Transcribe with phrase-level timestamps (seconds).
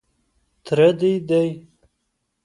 [0.65, 1.49] _تره دې دی.